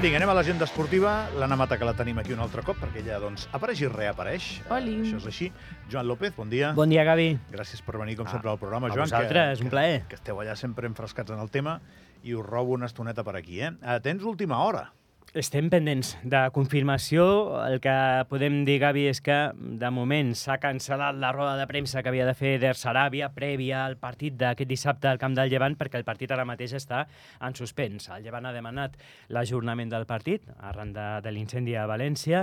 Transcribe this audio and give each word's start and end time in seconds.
Vinga, 0.00 0.16
anem 0.16 0.30
a 0.32 0.34
l'agenda 0.38 0.64
esportiva. 0.64 1.10
L'Anna 1.36 1.58
Mata, 1.60 1.76
que 1.76 1.84
la 1.84 1.92
tenim 1.92 2.16
aquí 2.22 2.32
un 2.32 2.40
altre 2.40 2.62
cop, 2.64 2.78
perquè 2.80 3.02
ella 3.02 3.18
doncs, 3.20 3.44
apareix 3.52 3.82
i 3.84 3.88
reapareix. 3.90 4.46
Oli. 4.72 4.94
Eh, 4.96 5.02
això 5.04 5.18
és 5.20 5.26
així. 5.28 5.50
Joan 5.92 6.08
López, 6.08 6.32
bon 6.38 6.48
dia. 6.48 6.70
Bon 6.76 6.88
dia, 6.88 7.04
Gavi. 7.04 7.34
Gràcies 7.52 7.82
per 7.84 7.98
venir, 8.00 8.16
com 8.16 8.26
Ah, 8.26 8.30
sempre, 8.32 8.48
al 8.48 8.56
programa, 8.58 8.88
a 8.88 8.94
Joan. 8.94 9.10
vosaltres, 9.10 9.58
que, 9.58 9.64
un 9.64 9.70
plaer. 9.70 10.00
Que, 10.02 10.08
que 10.08 10.20
esteu 10.22 10.40
allà 10.40 10.56
sempre 10.56 10.88
enfrescats 10.88 11.30
en 11.30 11.38
el 11.38 11.50
tema 11.50 11.82
i 12.22 12.32
us 12.34 12.46
robo 12.46 12.72
una 12.72 12.86
estoneta 12.86 13.22
per 13.22 13.36
aquí. 13.36 13.60
Eh? 13.60 13.72
Eh, 13.82 14.00
tens 14.00 14.24
última 14.24 14.62
hora. 14.64 14.90
Estem 15.30 15.68
pendents 15.70 16.16
de 16.26 16.38
confirmació. 16.50 17.22
El 17.62 17.76
que 17.78 17.92
podem 18.26 18.64
dir, 18.66 18.80
Gavi, 18.82 19.04
és 19.06 19.20
que 19.22 19.36
de 19.54 19.90
moment 19.94 20.32
s'ha 20.34 20.56
cancel·lat 20.58 21.20
la 21.22 21.30
roda 21.30 21.52
de 21.54 21.68
premsa 21.70 22.02
que 22.02 22.10
havia 22.10 22.26
de 22.26 22.34
fer 22.34 22.56
Der 22.58 22.74
Saràbia 22.74 23.28
prèvia 23.30 23.84
al 23.84 23.94
partit 23.94 24.34
d'aquest 24.34 24.66
dissabte 24.66 25.06
al 25.06 25.20
camp 25.22 25.36
del 25.38 25.52
Llevant 25.52 25.76
perquè 25.78 26.00
el 26.00 26.08
partit 26.08 26.34
ara 26.34 26.48
mateix 26.48 26.74
està 26.80 27.04
en 27.46 27.54
suspens. 27.54 28.08
El 28.10 28.26
Llevant 28.26 28.50
ha 28.50 28.52
demanat 28.56 28.98
l'ajornament 29.30 29.94
del 29.94 30.08
partit 30.10 30.50
arran 30.58 30.90
de, 30.98 31.06
de 31.22 31.30
l'incendi 31.30 31.78
a 31.78 31.86
València 31.86 32.42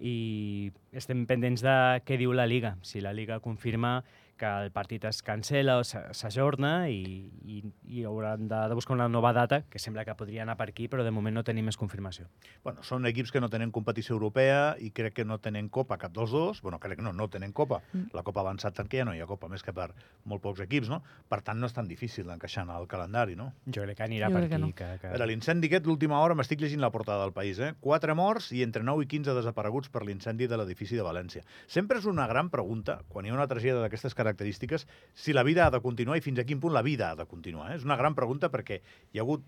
i 0.00 0.72
estem 0.96 1.26
pendents 1.28 1.60
de 1.60 1.76
què 2.08 2.16
diu 2.16 2.32
la 2.32 2.48
Liga. 2.48 2.78
Si 2.80 3.04
la 3.04 3.12
Liga 3.12 3.42
confirma 3.44 3.98
que 4.42 4.50
el 4.64 4.72
partit 4.74 5.04
es 5.06 5.20
cancela 5.22 5.78
o 5.78 5.84
s'a- 5.86 6.08
s'ajorna 6.18 6.88
i, 6.90 7.30
i, 7.46 7.60
i 7.86 8.02
hauran 8.08 8.48
de, 8.50 8.58
de 8.68 8.74
buscar 8.74 8.96
una 8.96 9.06
nova 9.08 9.30
data, 9.36 9.62
que 9.70 9.78
sembla 9.78 10.04
que 10.04 10.14
podria 10.18 10.42
anar 10.42 10.56
per 10.58 10.66
aquí, 10.72 10.88
però 10.90 11.04
de 11.06 11.12
moment 11.14 11.36
no 11.38 11.44
tenim 11.46 11.68
més 11.70 11.78
confirmació. 11.78 12.26
Bueno, 12.64 12.82
són 12.82 13.06
equips 13.06 13.30
que 13.30 13.40
no 13.42 13.48
tenen 13.52 13.70
competició 13.70 14.16
europea 14.16 14.74
i 14.82 14.90
crec 14.90 15.14
que 15.20 15.24
no 15.28 15.38
tenen 15.38 15.68
Copa 15.70 15.98
cap 16.02 16.12
dels 16.16 16.34
dos. 16.34 16.60
Bueno, 16.66 16.80
crec 16.82 16.98
que 16.98 17.06
no, 17.06 17.12
no 17.14 17.28
tenen 17.30 17.52
Copa. 17.54 17.78
Mm. 17.92 18.10
La 18.18 18.24
Copa 18.26 18.42
ha 18.42 18.46
avançat 18.48 18.74
tant 18.74 18.90
que 18.90 18.98
ja 19.00 19.06
no 19.06 19.14
hi 19.14 19.22
ha 19.22 19.28
Copa, 19.30 19.48
més 19.52 19.62
que 19.62 19.72
per 19.76 19.92
molt 20.26 20.42
pocs 20.42 20.64
equips, 20.66 20.90
no? 20.90 21.02
Per 21.30 21.38
tant, 21.46 21.60
no 21.62 21.70
és 21.70 21.76
tan 21.76 21.86
difícil 21.86 22.26
d'encaixar 22.26 22.66
en 22.66 22.74
el 22.74 22.88
calendari, 22.90 23.36
no? 23.38 23.52
Jo 23.70 23.86
crec 23.86 24.00
que 24.02 24.06
anirà 24.08 24.28
Jo 24.32 24.34
per 24.36 24.42
crec 24.44 24.50
que 24.50 24.58
aquí. 24.58 24.66
no. 24.66 24.72
Que, 24.74 24.90
que... 25.00 25.06
A 25.12 25.14
veure, 25.14 25.30
l'incendi 25.30 25.70
aquest, 25.70 25.86
l'última 25.86 26.18
hora, 26.24 26.34
m'estic 26.38 26.60
llegint 26.64 26.82
la 26.82 26.90
portada 26.90 27.22
del 27.22 27.32
país, 27.36 27.60
eh? 27.62 27.72
Quatre 27.80 28.16
morts 28.18 28.50
i 28.56 28.64
entre 28.66 28.82
9 28.82 29.06
i 29.06 29.10
15 29.14 29.36
desapareguts 29.38 29.88
per 29.92 30.02
l'incendi 30.08 30.48
de 30.50 30.58
l'edifici 30.58 30.98
de 30.98 31.06
València. 31.06 31.44
Sempre 31.70 31.98
és 32.02 32.06
una 32.10 32.26
gran 32.26 32.50
pregunta, 32.50 33.00
quan 33.08 33.24
hi 33.26 33.30
ha 33.30 33.38
una 33.38 33.46
tragèdia 33.46 33.78
d'aquestes 33.84 34.14
característiques, 34.14 34.31
si 34.38 35.32
la 35.32 35.42
vida 35.42 35.66
ha 35.66 35.70
de 35.70 35.80
continuar 35.80 36.18
i 36.18 36.24
fins 36.24 36.38
a 36.38 36.44
quin 36.48 36.60
punt 36.60 36.74
la 36.74 36.82
vida 36.82 37.10
ha 37.10 37.16
de 37.16 37.26
continuar. 37.26 37.72
Eh? 37.72 37.76
És 37.80 37.84
una 37.84 37.96
gran 37.96 38.14
pregunta 38.14 38.50
perquè 38.50 38.80
hi 39.12 39.18
ha 39.18 39.22
hagut 39.26 39.44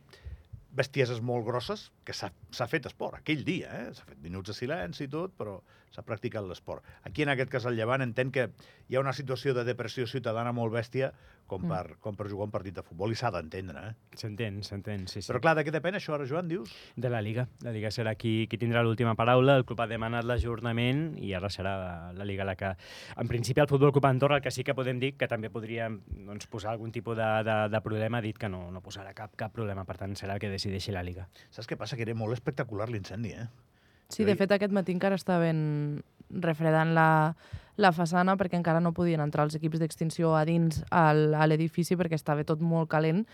bestieses 0.75 1.21
molt 1.23 1.47
grosses 1.47 1.87
que 2.05 2.15
s'ha 2.15 2.67
fet 2.67 2.89
esport 2.91 3.21
aquell 3.21 3.45
dia, 3.47 3.71
eh? 3.71 3.93
s'ha 3.95 4.07
fet 4.09 4.19
minuts 4.23 4.51
de 4.51 4.57
silenci 4.59 5.07
i 5.07 5.11
tot, 5.11 5.35
però 5.39 5.61
s'ha 5.95 6.03
practicat 6.03 6.47
l'esport. 6.49 6.83
Aquí, 7.07 7.23
en 7.23 7.31
aquest 7.31 7.53
cas, 7.53 7.67
al 7.69 7.79
Llevant, 7.79 8.03
entenc 8.03 8.35
que 8.35 8.49
hi 8.89 8.97
ha 8.97 9.05
una 9.05 9.15
situació 9.15 9.55
de 9.55 9.63
depressió 9.69 10.09
ciutadana 10.11 10.53
molt 10.57 10.75
bèstia 10.75 11.13
com 11.55 11.65
Mm. 11.65 11.71
per, 11.71 11.97
com 12.03 12.17
per 12.19 12.27
jugar 12.29 12.49
un 12.49 12.53
partit 12.53 12.75
de 12.75 12.83
futbol 12.83 13.13
i 13.15 13.17
s'ha 13.19 13.31
d'entendre, 13.31 13.81
eh? 13.89 13.95
S'entén, 14.19 14.63
s'entén, 14.67 15.07
sí, 15.09 15.23
sí. 15.23 15.31
Però 15.31 15.41
clar, 15.41 15.55
de 15.57 15.65
què 15.65 15.73
depèn 15.75 15.95
això 15.97 16.15
ara, 16.17 16.27
Joan, 16.27 16.49
dius? 16.51 16.73
De 16.97 17.11
la 17.11 17.23
Liga. 17.23 17.47
La 17.63 17.73
Liga 17.73 17.91
serà 17.95 18.15
qui, 18.19 18.47
qui 18.51 18.59
tindrà 18.59 18.83
l'última 18.83 19.15
paraula. 19.15 19.57
El 19.57 19.65
club 19.65 19.81
ha 19.81 19.87
demanat 19.87 20.27
l'ajornament 20.27 21.17
i 21.23 21.33
ara 21.35 21.49
serà 21.49 21.75
la, 21.79 22.13
la 22.13 22.25
Liga 22.25 22.45
la 22.45 22.57
que... 22.57 22.75
En 23.17 23.29
principi, 23.31 23.61
el 23.61 23.69
Futbol 23.71 23.93
Club 23.93 24.07
Andorra, 24.07 24.37
el 24.37 24.43
que 24.43 24.51
sí 24.51 24.65
que 24.65 24.75
podem 24.75 24.99
dir 25.01 25.15
que 25.17 25.29
també 25.31 25.51
podria 25.51 25.89
doncs, 25.89 26.47
posar 26.51 26.73
algun 26.73 26.93
tipus 26.93 27.17
de, 27.17 27.29
de, 27.47 27.59
de 27.71 27.81
problema, 27.81 28.19
ha 28.19 28.27
dit 28.27 28.39
que 28.39 28.49
no, 28.49 28.71
no 28.75 28.83
posarà 28.83 29.15
cap, 29.15 29.35
cap 29.37 29.55
problema. 29.55 29.85
Per 29.85 29.97
tant, 29.97 30.17
serà 30.19 30.35
el 30.35 30.43
que 30.43 30.51
decideixi 30.51 30.93
la 30.93 31.03
Liga. 31.07 31.29
Saps 31.51 31.71
què 31.71 31.79
passa? 31.79 31.97
Que 31.97 32.03
era 32.03 32.15
molt 32.19 32.35
espectacular 32.35 32.89
l'incendi, 32.91 33.37
eh? 33.39 33.47
Sí, 34.13 34.25
de 34.25 34.35
fet, 34.37 34.53
aquest 34.53 34.73
matí 34.75 34.93
encara 34.93 35.17
estaven 35.17 36.03
refredant 36.29 36.93
la, 36.95 37.09
la 37.77 37.91
façana 37.93 38.37
perquè 38.39 38.59
encara 38.59 38.81
no 38.81 38.95
podien 38.95 39.23
entrar 39.25 39.47
els 39.49 39.57
equips 39.59 39.81
d'extinció 39.83 40.35
a 40.39 40.45
dins 40.47 40.83
al, 40.95 41.35
a 41.35 41.47
l'edifici 41.51 41.97
perquè 41.99 42.19
estava 42.19 42.45
tot 42.47 42.63
molt 42.63 42.91
calent 42.93 43.25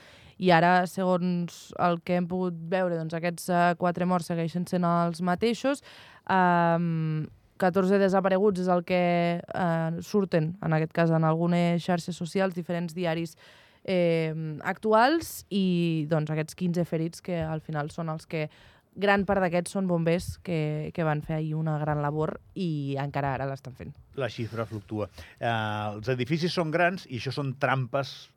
i 0.41 0.49
ara, 0.57 0.87
segons 0.89 1.69
el 1.77 2.01
que 2.01 2.17
hem 2.17 2.27
pogut 2.31 2.57
veure, 2.73 2.97
doncs 2.97 3.13
aquests 3.17 3.51
uh, 3.53 3.75
quatre 3.81 4.09
morts 4.09 4.31
segueixen 4.31 4.65
sent 4.71 4.87
els 4.89 5.21
mateixos. 5.21 5.85
Um, 6.33 7.27
14 7.61 7.99
desapareguts 8.01 8.63
és 8.63 8.71
el 8.73 8.81
que 8.89 9.03
uh, 9.45 10.01
surten, 10.01 10.55
en 10.65 10.77
aquest 10.79 10.95
cas, 10.97 11.13
en 11.13 11.27
algunes 11.29 11.85
xarxes 11.85 12.17
socials, 12.17 12.57
diferents 12.57 12.97
diaris 12.97 13.37
eh, 13.85 14.33
actuals 14.65 15.45
i 15.53 16.07
doncs, 16.09 16.33
aquests 16.33 16.57
15 16.57 16.85
ferits 16.89 17.25
que 17.25 17.41
al 17.41 17.61
final 17.65 17.91
són 17.93 18.09
els 18.13 18.27
que 18.29 18.49
gran 18.97 19.25
part 19.29 19.43
d'aquests 19.45 19.77
són 19.77 19.87
bombers 19.91 20.33
que, 20.45 20.91
que 20.95 21.07
van 21.07 21.23
fer 21.23 21.39
ahir 21.39 21.55
una 21.59 21.79
gran 21.79 22.03
labor 22.03 22.39
i 22.55 22.97
encara 23.01 23.35
ara 23.37 23.47
l'estan 23.51 23.77
fent. 23.77 23.95
La 24.19 24.29
xifra 24.33 24.67
fluctua. 24.67 25.09
Eh, 25.39 25.47
els 25.51 26.11
edificis 26.13 26.55
són 26.55 26.73
grans 26.75 27.07
i 27.09 27.21
això 27.21 27.33
són 27.35 27.55
trampes 27.63 28.31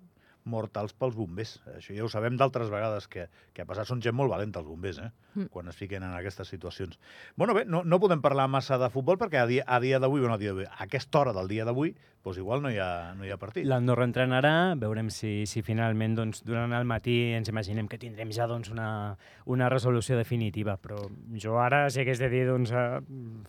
mortals 0.50 0.94
pels 0.98 1.16
bombers. 1.16 1.58
Això 1.78 1.96
ja 1.96 2.06
ho 2.06 2.12
sabem 2.12 2.38
d'altres 2.40 2.72
vegades 2.74 3.08
que, 3.08 3.28
que 3.54 3.64
ha 3.64 3.70
passat. 3.70 3.90
Són 3.90 4.02
gent 4.04 4.16
molt 4.18 4.32
valenta, 4.34 4.62
els 4.64 4.70
bombers, 4.70 5.02
eh? 5.04 5.12
Mm. 5.34 5.50
quan 5.50 5.68
es 5.68 5.76
fiquen 5.76 6.04
en 6.04 6.14
aquestes 6.14 6.48
situacions. 6.48 7.00
Bueno, 7.36 7.54
bé, 7.58 7.66
no, 7.66 7.84
no 7.84 8.00
podem 8.00 8.22
parlar 8.22 8.48
massa 8.52 8.78
de 8.78 8.90
futbol 8.94 9.18
perquè 9.18 9.42
a 9.42 9.48
dia, 9.50 9.64
a 9.66 9.80
dia 9.82 10.00
d'avui, 10.00 10.22
bueno, 10.22 10.36
a, 10.36 10.42
dia 10.42 10.54
d'avui, 10.54 10.68
a 10.70 10.84
aquesta 10.86 11.24
hora 11.24 11.34
del 11.34 11.50
dia 11.50 11.66
d'avui, 11.66 11.96
doncs 12.24 12.38
igual 12.40 12.62
no 12.64 12.70
hi 12.72 12.78
ha, 12.80 13.14
no 13.18 13.26
hi 13.26 13.32
ha 13.34 13.38
partit. 13.38 13.66
L'Andorra 13.68 14.06
entrenarà, 14.08 14.76
veurem 14.80 15.10
si, 15.12 15.44
si 15.50 15.64
finalment 15.66 16.16
doncs, 16.16 16.44
durant 16.48 16.72
el 16.72 16.86
matí 16.88 17.34
ens 17.36 17.50
imaginem 17.52 17.90
que 17.92 18.00
tindrem 18.00 18.32
ja 18.32 18.48
doncs, 18.48 18.70
una, 18.72 19.18
una 19.50 19.68
resolució 19.74 20.16
definitiva, 20.16 20.78
però 20.80 21.02
jo 21.36 21.58
ara, 21.60 21.88
si 21.92 22.04
hagués 22.04 22.22
de 22.22 22.30
dir, 22.32 22.46
doncs, 22.48 22.72
eh, 22.72 23.02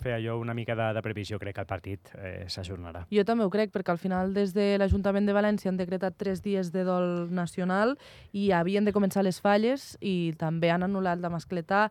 fer 0.03 0.16
allò 0.16 0.38
una 0.41 0.56
mica 0.56 0.75
de, 0.75 0.91
de 0.97 1.05
previsió, 1.06 1.38
crec 1.38 1.59
que 1.59 1.65
el 1.66 1.71
partit 1.71 2.15
eh, 2.19 2.34
s'ajornarà. 2.50 3.05
Jo 3.15 3.26
també 3.28 3.47
ho 3.47 3.53
crec, 3.53 3.71
perquè 3.75 3.94
al 3.94 4.03
final 4.03 4.34
des 4.34 4.56
de 4.56 4.72
l'Ajuntament 4.81 5.28
de 5.28 5.37
València 5.37 5.71
han 5.71 5.78
decretat 5.78 6.19
tres 6.19 6.43
dies 6.43 6.72
de 6.75 6.83
dol 6.86 7.28
nacional 7.34 7.96
i 8.32 8.50
havien 8.52 8.84
de 8.84 8.92
començar 8.94 9.24
les 9.24 9.40
falles 9.42 9.94
i 10.00 10.34
també 10.40 10.70
han 10.70 10.86
anul·lat 10.86 11.22
la 11.22 11.32
mascletà, 11.32 11.88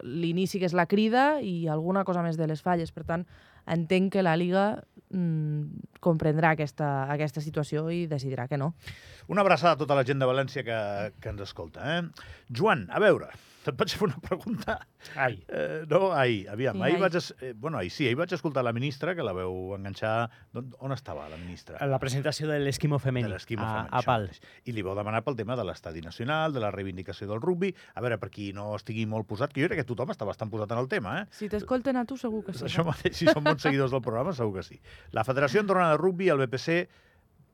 l'inici 0.00 0.60
que 0.60 0.68
és 0.68 0.76
la 0.76 0.88
crida 0.88 1.40
i 1.44 1.68
alguna 1.68 2.04
cosa 2.04 2.22
més 2.24 2.38
de 2.40 2.48
les 2.48 2.62
falles. 2.62 2.92
Per 2.92 3.04
tant, 3.08 3.26
entenc 3.66 4.12
que 4.14 4.24
la 4.24 4.36
Liga 4.36 4.64
mm, 5.10 6.00
comprendrà 6.00 6.54
aquesta, 6.56 7.10
aquesta 7.12 7.42
situació 7.44 7.88
i 7.92 8.06
decidirà 8.10 8.48
que 8.48 8.58
no. 8.60 8.72
Una 9.28 9.44
abraçada 9.44 9.76
a 9.76 9.80
tota 9.80 9.98
la 9.98 10.04
gent 10.06 10.20
de 10.22 10.28
València 10.28 10.64
que, 10.66 10.80
que 11.20 11.32
ens 11.32 11.44
escolta. 11.44 11.98
Eh? 11.98 12.28
Joan, 12.48 12.86
a 12.90 13.02
veure, 13.02 13.30
et 13.68 13.76
vaig 13.76 13.92
fer 13.92 14.06
una 14.06 14.16
pregunta. 14.24 14.78
Ai, 15.16 15.42
Eh, 15.48 15.84
no, 15.90 16.12
ahir, 16.12 16.48
aviam, 16.48 16.76
Sí, 16.76 16.82
ahir 16.82 16.94
ahir. 16.94 17.00
vaig... 17.02 17.14
Es, 17.16 17.34
eh, 17.40 17.52
bueno, 17.56 17.78
ahir 17.78 17.90
sí, 17.90 18.06
ahir 18.06 18.16
vaig 18.16 18.32
escoltar 18.32 18.64
la 18.64 18.72
ministra, 18.72 19.14
que 19.14 19.22
la 19.22 19.32
veu 19.36 19.74
enganxar... 19.76 20.30
On, 20.54 20.70
on 20.80 20.92
estava 20.92 21.28
la 21.28 21.36
ministra? 21.36 21.76
la 21.86 21.98
presentació 21.98 22.48
de 22.48 22.58
l'esquimo 22.60 22.98
femení 22.98 23.26
de 23.28 23.34
l'esquimo 23.34 23.62
a, 23.62 23.66
femení, 23.68 23.88
a 23.90 23.98
això 23.98 24.06
Pal. 24.06 24.22
mateix. 24.28 24.40
I 24.64 24.72
li 24.72 24.82
vau 24.86 24.94
demanar 24.96 25.22
pel 25.26 25.36
tema 25.36 25.56
de 25.56 25.64
l'estadi 25.68 26.00
nacional, 26.00 26.52
de 26.52 26.60
la 26.60 26.70
reivindicació 26.70 27.28
del 27.28 27.40
rugbi. 27.40 27.74
A 27.94 28.00
veure, 28.00 28.18
per 28.18 28.30
qui 28.30 28.52
no 28.56 28.74
estigui 28.76 29.04
molt 29.06 29.26
posat, 29.28 29.52
que 29.52 29.60
jo 29.62 29.68
crec 29.68 29.82
que 29.82 29.88
tothom 29.92 30.10
està 30.14 30.24
bastant 30.28 30.50
posat 30.50 30.72
en 30.72 30.78
el 30.78 30.88
tema, 30.88 31.20
eh? 31.22 31.26
Si 31.30 31.48
t'escolten 31.48 31.96
a 32.00 32.04
tu, 32.04 32.16
segur 32.16 32.44
que 32.46 32.54
sí. 32.56 32.64
Això 32.64 32.84
mateix, 32.86 33.16
si 33.16 33.26
són 33.26 33.44
bons 33.44 33.62
seguidors 33.62 33.90
del 33.92 34.02
programa, 34.02 34.32
segur 34.32 34.56
que 34.60 34.62
sí. 34.66 34.80
La 35.12 35.24
Federació 35.24 35.60
Andorrana 35.60 35.92
de 35.96 36.00
Rugbi 36.00 36.26
i 36.30 36.34
el 36.34 36.38
BPC 36.46 36.88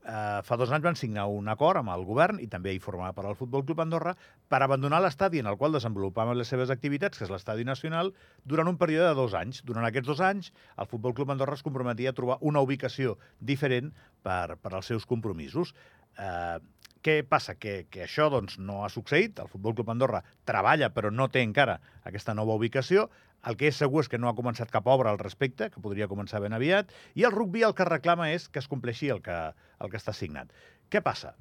eh, 0.06 0.40
fa 0.46 0.56
dos 0.56 0.70
anys 0.72 0.84
van 0.86 0.98
signar 0.98 1.26
un 1.32 1.48
acord 1.52 1.80
amb 1.80 1.92
el 1.92 2.04
govern 2.06 2.38
i 2.42 2.46
també 2.52 2.72
hi 2.74 2.80
formava 2.82 3.14
part 3.16 3.32
el 3.32 3.38
Futbol 3.38 3.64
Club 3.66 3.82
Andorra 3.82 4.14
per 4.48 4.62
abandonar 4.62 5.02
l'estadi 5.02 5.42
en 5.42 5.50
el 5.50 5.58
qual 5.58 5.74
desenvolupaven 5.76 6.38
les 6.38 6.52
seves 6.52 6.70
activitats, 6.70 7.18
que 7.18 7.26
és 7.26 7.32
l'estadi 7.32 7.66
nacional, 7.66 8.12
durant 8.44 8.70
un 8.70 8.78
període 8.78 9.10
de 9.10 9.18
dos 9.18 9.34
anys. 9.34 9.62
Durant 9.66 9.86
aquests 9.88 10.12
dos 10.12 10.22
anys, 10.22 10.52
el 10.78 10.90
Futbol 10.90 11.14
Club 11.14 11.34
Andorra 11.34 11.58
es 11.58 11.66
comprometia 11.66 12.14
a 12.14 12.18
trobar 12.18 12.38
una 12.40 12.62
ubicació 12.62 13.18
diferent 13.40 13.92
per, 14.22 14.56
per 14.62 14.74
als 14.74 14.92
seus 14.92 15.06
compromisos. 15.06 15.74
Eh, 16.16 16.58
què 17.06 17.20
passa? 17.22 17.54
Que, 17.54 17.84
que 17.90 18.02
això 18.06 18.26
doncs, 18.32 18.56
no 18.58 18.80
ha 18.84 18.90
succeït. 18.90 19.38
El 19.42 19.50
Futbol 19.50 19.76
Club 19.78 19.92
Andorra 19.92 20.22
treballa, 20.48 20.90
però 20.94 21.12
no 21.14 21.28
té 21.30 21.44
encara 21.44 21.78
aquesta 22.08 22.34
nova 22.34 22.56
ubicació. 22.58 23.06
El 23.46 23.56
que 23.60 23.68
és 23.70 23.78
segur 23.78 24.02
és 24.02 24.08
que 24.10 24.18
no 24.18 24.30
ha 24.30 24.36
començat 24.38 24.72
cap 24.72 24.86
obra 24.90 25.12
al 25.12 25.20
respecte, 25.20 25.68
que 25.70 25.82
podria 25.82 26.08
començar 26.10 26.40
ben 26.42 26.56
aviat, 26.56 26.92
i 27.14 27.26
el 27.28 27.34
rugby 27.34 27.62
el 27.66 27.74
que 27.78 27.86
reclama 27.88 28.30
és 28.32 28.48
que 28.48 28.62
es 28.62 28.70
compleixi 28.70 29.10
el 29.14 29.22
que, 29.22 29.36
el 29.80 29.92
que 29.92 30.00
està 30.00 30.14
signat. 30.16 30.50
Què 30.90 31.02
passa? 31.04 31.34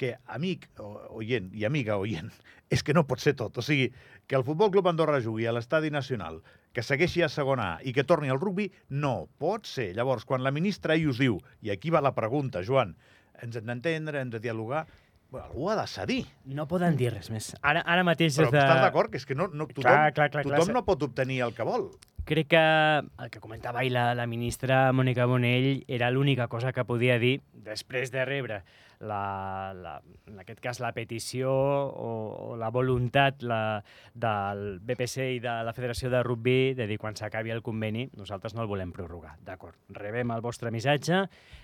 Que 0.00 0.14
amic 0.32 0.68
oient 0.80 1.50
i 1.52 1.66
amiga 1.68 1.98
oient, 2.00 2.30
és 2.74 2.82
que 2.86 2.96
no 2.96 3.04
pot 3.08 3.20
ser 3.20 3.34
tot. 3.36 3.58
O 3.60 3.64
sigui, 3.64 3.90
que 4.26 4.38
el 4.38 4.46
Futbol 4.46 4.70
Club 4.72 4.88
Andorra 4.88 5.20
jugui 5.20 5.48
a 5.48 5.52
l'Estadi 5.52 5.90
Nacional, 5.92 6.40
que 6.72 6.86
segueixi 6.86 7.24
a 7.26 7.28
segona 7.28 7.66
A 7.74 7.78
i 7.82 7.92
que 7.92 8.06
torni 8.06 8.30
al 8.30 8.40
rugby, 8.40 8.70
no 8.88 9.28
pot 9.42 9.66
ser. 9.68 9.90
Llavors, 9.98 10.24
quan 10.24 10.44
la 10.46 10.54
ministra 10.54 10.94
ahir 10.94 11.10
us 11.10 11.20
diu, 11.20 11.40
i 11.60 11.74
aquí 11.74 11.90
va 11.90 12.04
la 12.04 12.14
pregunta, 12.16 12.64
Joan, 12.64 12.94
ens 13.42 13.56
hem 13.56 13.66
d'entendre, 13.68 14.20
hem 14.20 14.30
de 14.32 14.40
dialogar, 14.40 14.86
bueno, 15.30 15.46
algú 15.46 15.70
ha 15.70 15.76
de 15.80 15.86
cedir. 15.86 16.20
No 16.44 16.66
poden 16.68 16.96
dir 16.98 17.12
res 17.14 17.30
més. 17.30 17.52
Ara, 17.62 17.82
ara 17.86 18.04
mateix 18.06 18.36
Però 18.38 18.50
de... 18.50 18.58
estàs 18.58 18.82
d'acord? 18.84 19.10
Que 19.12 19.20
és 19.22 19.26
que 19.28 19.34
no, 19.38 19.46
no, 19.48 19.66
tothom, 19.70 19.82
Clar, 19.86 20.12
clar, 20.12 20.30
clar, 20.30 20.44
clar, 20.44 20.56
tothom 20.58 20.72
se- 20.72 20.76
no 20.76 20.84
pot 20.86 21.02
obtenir 21.06 21.40
el 21.46 21.54
que 21.54 21.66
vol. 21.66 21.90
crec 22.24 22.48
que 22.48 22.60
el 22.60 23.30
que 23.30 23.40
comentava 23.40 23.80
ahir 23.80 23.92
la, 23.92 24.14
la 24.14 24.26
ministra 24.26 24.90
Mònica 24.92 25.26
Bonell 25.26 25.84
era 25.88 26.10
l'única 26.10 26.48
cosa 26.48 26.72
que 26.72 26.84
podia 26.84 27.18
dir 27.18 27.40
després 27.52 28.10
de 28.12 28.24
rebre 28.24 28.62
la, 29.00 29.72
la, 29.72 29.94
en 30.28 30.40
aquest 30.42 30.60
cas 30.60 30.80
la 30.80 30.92
petició 30.92 31.50
o, 31.50 32.10
o 32.52 32.56
la 32.60 32.68
voluntat 32.68 33.40
la, 33.42 33.82
del 34.12 34.78
BPC 34.84 35.30
i 35.36 35.40
de 35.40 35.54
la 35.64 35.72
Federació 35.72 36.10
de 36.12 36.20
Rugby 36.22 36.74
de 36.76 36.86
dir 36.90 36.98
quan 37.00 37.16
s'acabi 37.16 37.54
el 37.54 37.62
conveni 37.64 38.10
nosaltres 38.12 38.54
no 38.54 38.60
el 38.66 38.68
volem 38.68 38.92
prorrogar. 38.92 39.38
D'acord, 39.46 39.78
rebem 39.96 40.34
el 40.34 40.44
vostre 40.44 40.68
missatge, 40.70 41.22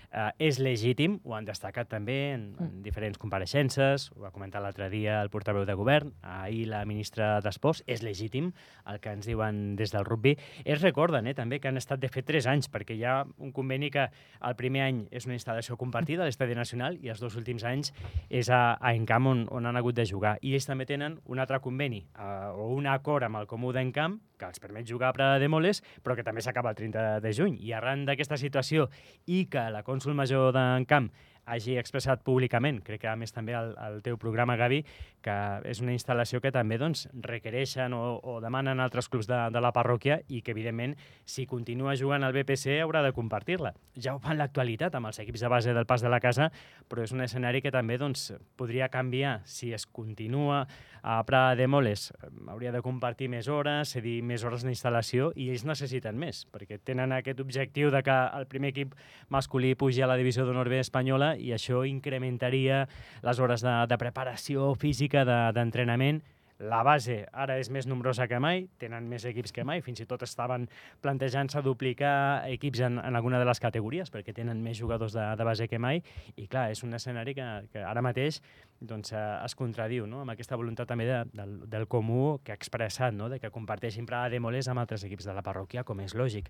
eh, 0.09 0.31
és 0.41 0.57
legítim, 0.57 1.19
ho 1.23 1.35
han 1.37 1.45
destacat 1.45 1.89
també 1.93 2.17
en, 2.33 2.49
en 2.57 2.67
Mm. 2.67 2.81
diferents 2.83 3.17
compareixences, 3.21 4.09
ho 4.15 4.21
va 4.25 4.31
comentar 4.31 4.61
l'altre 4.61 4.89
dia 4.89 5.21
el 5.21 5.29
portaveu 5.29 5.65
de 5.65 5.75
govern, 5.77 6.13
ahir 6.21 6.65
la 6.67 6.83
ministra 6.85 7.39
d'Esports, 7.41 7.83
és 7.87 8.01
legítim 8.01 8.51
el 8.85 8.99
que 8.99 9.13
ens 9.13 9.25
diuen 9.29 9.75
des 9.75 9.93
del 9.93 10.05
rugby. 10.05 10.37
Ells 10.63 10.83
recorden 10.83 11.27
eh, 11.27 11.35
també 11.37 11.59
que 11.59 11.69
han 11.71 11.79
estat 11.79 12.01
de 12.01 12.09
fet 12.11 12.27
3 12.27 12.47
anys, 12.51 12.69
perquè 12.71 12.97
hi 12.97 13.03
ha 13.07 13.19
un 13.37 13.53
conveni 13.55 13.89
que 13.93 14.07
el 14.07 14.57
primer 14.59 14.85
any 14.87 15.03
és 15.11 15.27
una 15.29 15.37
instal·lació 15.37 15.77
compartida 15.79 16.23
a 16.23 16.29
l'Estadi 16.29 16.57
Nacional 16.57 16.99
i 17.01 17.11
els 17.13 17.21
dos 17.23 17.37
últims 17.39 17.65
anys 17.67 17.93
és 18.29 18.49
a, 18.49 18.77
a 18.79 18.93
Encamp 18.97 19.31
on, 19.31 19.45
on 19.51 19.69
han 19.69 19.79
hagut 19.79 19.97
de 19.97 20.05
jugar. 20.07 20.37
I 20.41 20.55
ells 20.57 20.69
també 20.69 20.87
tenen 20.89 21.19
un 21.25 21.39
altre 21.43 21.61
conveni 21.63 22.03
eh, 22.03 22.31
o 22.53 22.71
un 22.75 22.87
acord 22.91 23.27
amb 23.27 23.41
el 23.41 23.49
Comú 23.49 23.73
d'Encamp 23.75 24.19
que 24.37 24.45
els 24.45 24.61
permet 24.61 24.85
jugar 24.87 25.09
a 25.09 25.15
Prada 25.17 25.39
de 25.41 25.49
Moles, 25.49 25.81
però 26.05 26.15
que 26.15 26.25
també 26.25 26.43
s'acaba 26.45 26.71
el 26.71 26.77
30 26.77 27.19
de 27.23 27.33
juny. 27.33 27.57
I 27.65 27.73
arran 27.73 28.05
d'aquesta 28.05 28.37
situació 28.37 28.87
i 29.25 29.45
que 29.51 29.69
la 29.73 29.83
cònsul 29.87 30.17
major 30.17 30.53
d'Encamp 30.55 31.09
hagi 31.47 31.77
expressat 31.79 32.23
públicament, 32.27 32.81
crec 32.85 33.05
que 33.05 33.09
a 33.09 33.15
més 33.19 33.33
també 33.33 33.55
el, 33.57 33.71
el 33.87 34.01
teu 34.05 34.19
programa, 34.19 34.57
Gavi, 34.59 34.81
que 35.23 35.35
és 35.67 35.81
una 35.81 35.93
instal·lació 35.95 36.41
que 36.43 36.51
també 36.51 36.77
doncs, 36.81 37.05
requereixen 37.23 37.95
o, 37.95 38.01
o 38.19 38.37
demanen 38.43 38.83
altres 38.83 39.07
clubs 39.11 39.29
de, 39.29 39.39
de 39.53 39.63
la 39.63 39.71
parròquia 39.75 40.19
i 40.27 40.41
que, 40.43 40.51
evidentment, 40.51 40.97
si 41.25 41.47
continua 41.47 41.95
jugant 41.99 42.27
al 42.27 42.35
BPC 42.35 42.81
haurà 42.83 43.01
de 43.05 43.13
compartir-la. 43.15 43.73
Ja 43.95 44.15
ho 44.15 44.21
fa 44.23 44.35
en 44.35 44.41
l'actualitat 44.41 44.99
amb 44.99 45.09
els 45.09 45.21
equips 45.23 45.45
de 45.45 45.51
base 45.51 45.75
del 45.77 45.87
pas 45.89 46.03
de 46.03 46.11
la 46.11 46.21
casa, 46.23 46.51
però 46.91 47.07
és 47.07 47.15
un 47.15 47.23
escenari 47.23 47.63
que 47.63 47.73
també 47.73 47.97
doncs, 47.97 48.33
podria 48.59 48.91
canviar 48.91 49.39
si 49.47 49.71
es 49.73 49.87
continua 49.87 50.65
a 51.01 51.23
Prada 51.23 51.55
de 51.55 51.67
Moles. 51.67 52.11
Hauria 52.51 52.73
de 52.75 52.81
compartir 52.83 53.29
més 53.31 53.47
hores, 53.47 53.93
cedir 53.95 54.19
més 54.27 54.43
hores 54.43 54.65
d'instal·lació 54.67 55.31
i 55.39 55.47
ells 55.53 55.63
necessiten 55.63 56.17
més, 56.19 56.43
perquè 56.51 56.81
tenen 56.83 57.13
aquest 57.15 57.39
objectiu 57.39 57.91
de 57.93 58.01
que 58.03 58.17
el 58.35 58.47
primer 58.51 58.73
equip 58.73 58.95
masculí 59.31 59.73
pugi 59.79 60.03
a 60.03 60.09
la 60.11 60.17
divisió 60.19 60.43
d'honor 60.43 60.67
B 60.67 60.81
espanyola 60.83 61.36
i 61.39 61.53
això 61.55 61.83
incrementaria 61.87 62.85
les 63.23 63.39
hores 63.39 63.61
de, 63.65 63.75
de 63.87 63.97
preparació 64.01 64.73
física, 64.75 65.25
de- 65.25 65.53
d'entrenament. 65.57 66.23
La 66.57 66.79
base 66.81 67.19
ara 67.37 67.59
és 67.61 67.67
més 67.69 67.85
nombrosa 67.85 68.25
que 68.25 68.39
mai, 68.41 68.63
tenen 68.81 69.05
més 69.05 69.21
equips 69.29 69.51
que 69.53 69.61
mai, 69.61 69.83
fins 69.85 69.99
i 70.01 70.07
tot 70.09 70.23
estaven 70.25 70.63
plantejant-se 71.05 71.61
duplicar 71.61 72.47
equips 72.49 72.81
en, 72.87 72.97
en 72.97 73.13
alguna 73.19 73.37
de 73.37 73.45
les 73.45 73.61
categories 73.61 74.09
perquè 74.09 74.33
tenen 74.33 74.63
més 74.65 74.79
jugadors 74.79 75.13
de, 75.13 75.21
de 75.37 75.45
base 75.45 75.67
que 75.69 75.77
mai 75.77 76.01
i 76.33 76.47
clar, 76.49 76.71
és 76.73 76.81
un 76.81 76.97
escenari 76.97 77.35
que, 77.37 77.45
que 77.69 77.83
ara 77.85 78.01
mateix 78.01 78.39
doncs, 78.81 79.13
eh, 79.13 79.21
es 79.45 79.53
contradiu 79.53 80.07
no? 80.09 80.23
amb 80.23 80.33
aquesta 80.33 80.57
voluntat 80.57 80.89
també 80.89 81.05
de, 81.05 81.19
del, 81.37 81.53
del 81.69 81.85
comú 81.85 82.39
que 82.41 82.55
ha 82.55 82.57
expressat, 82.57 83.13
no? 83.13 83.29
de 83.29 83.37
que 83.37 83.53
comparteixin 83.53 84.09
Prada 84.09 84.33
de 84.33 84.41
Moles 84.41 84.65
amb 84.65 84.81
altres 84.81 85.05
equips 85.05 85.29
de 85.29 85.37
la 85.37 85.45
parròquia, 85.45 85.85
com 85.85 86.01
és 86.01 86.17
lògic. 86.17 86.49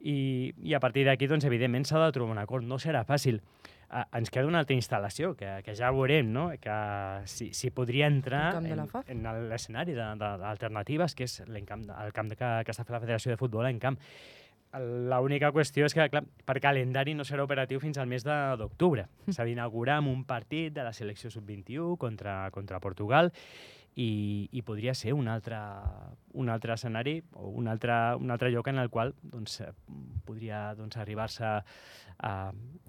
I, 0.00 0.54
i 0.64 0.72
a 0.72 0.80
partir 0.80 1.04
d'aquí, 1.04 1.28
doncs, 1.28 1.44
evidentment, 1.48 1.84
s'ha 1.84 2.00
de 2.00 2.12
trobar 2.16 2.32
un 2.32 2.40
acord. 2.42 2.64
No 2.68 2.76
serà 2.80 3.04
fàcil. 3.08 3.40
Ens 4.18 4.30
queda 4.34 4.48
una 4.50 4.58
altra 4.58 4.74
instal·lació, 4.74 5.34
que, 5.38 5.60
que 5.62 5.74
ja 5.78 5.92
veurem, 5.94 6.32
no? 6.34 6.48
que 6.60 6.78
si, 7.30 7.52
si 7.54 7.70
podria 7.70 8.08
entrar 8.10 8.40
camp 8.56 8.66
en, 8.66 9.22
en 9.26 9.48
l'escenari 9.52 9.94
d'alternatives, 9.94 11.14
que 11.14 11.28
és 11.28 11.36
l'encamp, 11.46 11.84
el 12.02 12.10
camp 12.16 12.32
de, 12.32 12.38
que, 12.40 12.48
que 12.66 12.74
està 12.74 12.82
fent 12.82 12.96
la 12.96 13.02
Federació 13.04 13.30
de 13.30 13.38
Futbol 13.38 13.68
en 13.70 13.78
camp. 13.78 13.98
L'única 14.74 15.52
qüestió 15.54 15.86
és 15.86 15.94
que, 15.94 16.08
clar, 16.10 16.24
per 16.44 16.56
calendari 16.58 17.12
no 17.14 17.22
serà 17.22 17.44
operatiu 17.46 17.78
fins 17.78 18.00
al 18.02 18.08
mes 18.10 18.24
de- 18.26 18.56
d'octubre. 18.58 19.04
S'ha 19.30 19.46
d'inaugurar 19.46 20.00
amb 20.00 20.10
un 20.10 20.24
partit 20.26 20.74
de 20.74 20.82
la 20.82 20.92
selecció 20.92 21.30
sub-21 21.30 21.94
contra, 21.96 22.50
contra 22.50 22.80
Portugal 22.82 23.30
i, 23.94 24.48
i 24.52 24.62
podria 24.66 24.94
ser 24.94 25.14
un 25.14 25.28
altre, 25.30 25.58
un 26.34 26.50
altre 26.50 26.74
escenari 26.74 27.20
o 27.34 27.48
un 27.48 27.68
altre, 27.68 27.94
un 28.18 28.34
altre 28.34 28.50
lloc 28.50 28.68
en 28.68 28.82
el 28.82 28.90
qual 28.90 29.14
doncs, 29.22 29.60
eh, 29.62 29.70
podria 30.26 30.74
doncs, 30.74 30.98
arribar-se 30.98 31.44
a, 31.46 31.62
a 32.18 32.34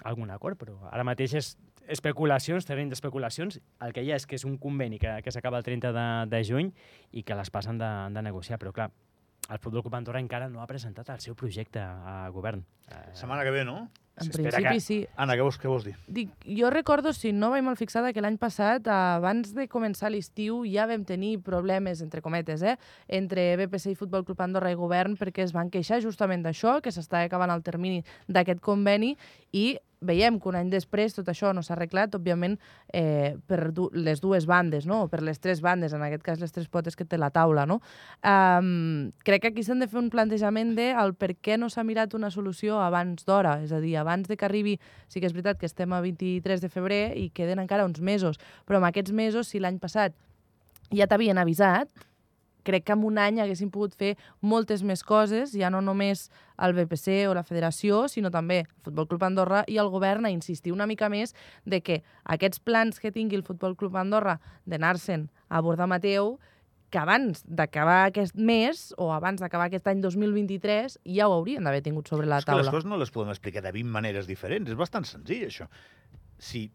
algun 0.04 0.34
acord, 0.34 0.58
però 0.58 0.90
ara 0.92 1.06
mateix 1.06 1.38
és 1.38 1.56
especulacions, 1.88 2.66
terreny 2.66 2.90
d'especulacions. 2.90 3.60
El 3.86 3.94
que 3.94 4.02
hi 4.02 4.12
ha 4.12 4.18
és 4.18 4.26
que 4.26 4.40
és 4.40 4.46
un 4.48 4.58
conveni 4.62 4.98
que, 5.02 5.20
que 5.22 5.34
s'acaba 5.34 5.62
el 5.62 5.68
30 5.68 5.92
de, 5.94 6.06
de 6.32 6.44
juny 6.48 6.72
i 7.14 7.24
que 7.24 7.38
les 7.38 7.54
passen 7.54 7.78
de, 7.78 7.92
de 8.16 8.26
negociar, 8.26 8.58
però 8.62 8.74
clar, 8.74 8.90
el 9.46 9.62
Futbol 9.62 9.84
Club 9.86 10.00
Andorra 10.00 10.22
encara 10.24 10.50
no 10.50 10.64
ha 10.64 10.70
presentat 10.70 11.12
el 11.14 11.22
seu 11.22 11.38
projecte 11.38 11.84
a 11.84 12.32
govern. 12.34 12.66
Eh, 12.90 13.12
Setmana 13.14 13.46
que 13.46 13.54
ve, 13.54 13.62
no? 13.68 13.84
En 14.18 14.30
principi, 14.30 14.64
que- 14.64 14.80
sí. 14.80 15.08
Anna, 15.18 15.36
què 15.36 15.44
vols, 15.44 15.60
què 15.60 15.68
vols 15.68 15.84
dir? 15.84 15.96
Dic, 16.08 16.30
jo 16.46 16.70
recordo, 16.70 17.12
si 17.14 17.34
no 17.34 17.50
vaig 17.50 17.64
mal 17.64 17.76
fixada, 17.76 18.14
que 18.14 18.22
l'any 18.22 18.38
passat, 18.38 18.88
abans 18.88 19.54
de 19.54 19.68
començar 19.68 20.10
l'estiu, 20.10 20.64
ja 20.66 20.86
vam 20.88 21.04
tenir 21.04 21.40
problemes, 21.44 22.02
entre 22.02 22.22
cometes, 22.22 22.62
eh, 22.62 22.78
entre 23.08 23.58
BPC 23.58 23.92
i 23.92 23.96
Futbol 23.96 24.24
Club 24.24 24.40
Andorra 24.42 24.72
i 24.72 24.76
govern, 24.76 25.18
perquè 25.18 25.44
es 25.44 25.52
van 25.52 25.70
queixar 25.70 26.02
justament 26.02 26.44
d'això, 26.44 26.82
que 26.82 26.92
s'estava 26.92 27.26
acabant 27.26 27.52
el 27.52 27.64
termini 27.64 28.04
d'aquest 28.28 28.62
conveni, 28.62 29.18
i 29.52 29.78
veiem 30.06 30.40
que 30.40 30.50
un 30.50 30.56
any 30.60 30.70
després 30.70 31.16
tot 31.16 31.28
això 31.32 31.54
no 31.56 31.64
s'ha 31.66 31.74
arreglat, 31.76 32.14
òbviament, 32.18 32.58
eh, 32.94 33.38
per 33.48 33.72
du 33.74 33.90
les 33.94 34.22
dues 34.22 34.46
bandes, 34.46 34.86
no? 34.86 35.08
per 35.08 35.22
les 35.24 35.40
tres 35.40 35.62
bandes, 35.62 35.94
en 35.94 36.04
aquest 36.06 36.24
cas 36.24 36.40
les 36.40 36.52
tres 36.52 36.68
potes 36.68 36.96
que 36.96 37.06
té 37.06 37.18
la 37.18 37.32
taula. 37.32 37.66
No? 37.66 37.82
Um, 38.24 39.12
crec 39.26 39.42
que 39.42 39.48
aquí 39.54 39.64
s'han 39.64 39.80
de 39.80 39.88
fer 39.88 40.00
un 40.00 40.10
plantejament 40.14 40.76
de 40.78 40.92
el 40.92 41.16
per 41.18 41.34
què 41.38 41.58
no 41.58 41.70
s'ha 41.70 41.84
mirat 41.84 42.14
una 42.14 42.30
solució 42.32 42.80
abans 42.82 43.26
d'hora, 43.26 43.60
és 43.64 43.72
a 43.72 43.80
dir, 43.84 43.96
abans 44.06 44.30
de 44.30 44.38
que 44.38 44.46
arribi, 44.48 44.78
sí 45.10 45.20
que 45.20 45.28
és 45.28 45.36
veritat 45.36 45.60
que 45.60 45.68
estem 45.68 45.92
a 45.92 46.02
23 46.06 46.62
de 46.62 46.72
febrer 46.72 47.04
i 47.18 47.32
queden 47.34 47.60
encara 47.60 47.88
uns 47.90 48.00
mesos, 48.00 48.38
però 48.64 48.80
en 48.80 48.88
aquests 48.88 49.12
mesos, 49.12 49.50
si 49.50 49.60
l'any 49.60 49.82
passat 49.82 50.14
ja 50.94 51.10
t'havien 51.10 51.42
avisat, 51.42 51.90
crec 52.66 52.84
que 52.84 52.96
en 52.98 53.04
un 53.06 53.20
any 53.22 53.40
haguessin 53.40 53.70
pogut 53.72 53.94
fer 53.96 54.16
moltes 54.42 54.82
més 54.84 55.06
coses, 55.06 55.54
ja 55.54 55.70
no 55.70 55.84
només 55.86 56.26
el 56.66 56.74
BPC 56.74 57.30
o 57.30 57.36
la 57.38 57.46
federació, 57.46 58.08
sinó 58.12 58.32
també 58.34 58.64
el 58.64 58.72
Futbol 58.84 59.08
Club 59.12 59.24
Andorra 59.28 59.64
i 59.72 59.78
el 59.82 59.92
govern 59.94 60.26
a 60.26 60.34
insistir 60.34 60.74
una 60.74 60.90
mica 60.90 61.08
més 61.14 61.36
de 61.64 61.80
que 61.86 62.02
aquests 62.24 62.60
plans 62.60 63.00
que 63.00 63.14
tingui 63.14 63.38
el 63.38 63.46
Futbol 63.46 63.78
Club 63.78 63.96
Andorra 64.02 64.40
d'anar-se'n 64.66 65.30
a 65.48 65.62
Borda 65.62 65.88
Mateu, 65.88 66.36
que 66.90 66.98
abans 67.02 67.42
d'acabar 67.48 68.06
aquest 68.08 68.36
mes 68.38 68.94
o 68.98 69.12
abans 69.14 69.42
d'acabar 69.42 69.66
aquest 69.68 69.88
any 69.88 70.02
2023 70.02 71.00
ja 71.06 71.28
ho 71.28 71.34
haurien 71.34 71.64
d'haver 71.66 71.82
tingut 71.84 72.08
sobre 72.08 72.28
la 72.28 72.38
És 72.40 72.46
que 72.46 72.52
les 72.56 72.66
taula. 72.68 72.72
coses 72.72 72.86
no 72.90 72.98
les 72.98 73.12
podem 73.12 73.32
explicar 73.34 73.62
de 73.66 73.72
20 73.72 73.90
maneres 73.92 74.28
diferents. 74.28 74.70
És 74.70 74.76
bastant 74.78 75.04
senzill, 75.06 75.44
això. 75.48 75.68
Si, 76.38 76.70